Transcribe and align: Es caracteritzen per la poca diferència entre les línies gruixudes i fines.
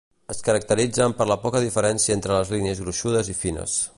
Es 0.33 0.37
caracteritzen 0.45 1.13
per 1.19 1.27
la 1.33 1.37
poca 1.43 1.61
diferència 1.67 2.17
entre 2.19 2.35
les 2.39 2.53
línies 2.57 2.83
gruixudes 2.87 3.33
i 3.35 3.39
fines. 3.45 3.81